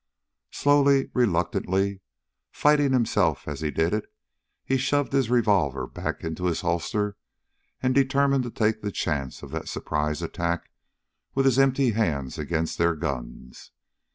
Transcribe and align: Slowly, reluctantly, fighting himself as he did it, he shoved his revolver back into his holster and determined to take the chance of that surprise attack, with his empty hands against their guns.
Slowly, 0.49 1.11
reluctantly, 1.13 2.01
fighting 2.51 2.91
himself 2.91 3.47
as 3.47 3.61
he 3.61 3.69
did 3.69 3.93
it, 3.93 4.11
he 4.65 4.77
shoved 4.77 5.13
his 5.13 5.29
revolver 5.29 5.85
back 5.85 6.23
into 6.23 6.45
his 6.45 6.61
holster 6.61 7.17
and 7.83 7.93
determined 7.93 8.43
to 8.45 8.49
take 8.49 8.81
the 8.81 8.91
chance 8.91 9.43
of 9.43 9.51
that 9.51 9.69
surprise 9.69 10.23
attack, 10.23 10.71
with 11.35 11.45
his 11.45 11.59
empty 11.59 11.91
hands 11.91 12.39
against 12.39 12.79
their 12.79 12.95
guns. 12.95 13.69